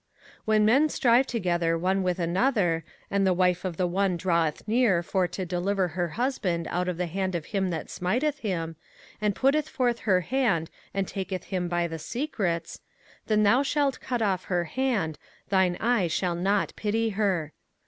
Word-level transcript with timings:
05:025:011 0.39 0.41
When 0.45 0.65
men 0.65 0.89
strive 0.89 1.27
together 1.27 1.77
one 1.77 2.01
with 2.01 2.17
another, 2.17 2.83
and 3.11 3.27
the 3.27 3.35
wife 3.35 3.63
of 3.63 3.77
the 3.77 3.85
one 3.85 4.17
draweth 4.17 4.67
near 4.67 5.03
for 5.03 5.27
to 5.27 5.45
deliver 5.45 5.89
her 5.89 6.07
husband 6.17 6.65
out 6.71 6.87
of 6.87 6.97
the 6.97 7.05
hand 7.05 7.35
of 7.35 7.45
him 7.45 7.69
that 7.69 7.87
smiteth 7.91 8.39
him, 8.39 8.77
and 9.21 9.35
putteth 9.35 9.69
forth 9.69 9.99
her 9.99 10.21
hand, 10.21 10.71
and 10.91 11.07
taketh 11.07 11.43
him 11.43 11.67
by 11.67 11.85
the 11.85 11.99
secrets: 11.99 12.79
05:025:012 13.27 13.27
Then 13.27 13.43
thou 13.43 13.61
shalt 13.61 13.99
cut 13.99 14.23
off 14.23 14.45
her 14.45 14.63
hand, 14.63 15.19
thine 15.49 15.75
eye 15.79 16.07
shall 16.07 16.33
not 16.33 16.73
pity 16.75 17.09
her. 17.09 17.53